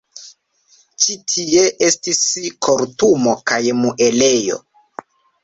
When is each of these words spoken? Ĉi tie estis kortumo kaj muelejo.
Ĉi 1.03 1.17
tie 1.33 1.65
estis 1.89 2.21
kortumo 2.69 3.37
kaj 3.53 3.61
muelejo. 3.83 4.61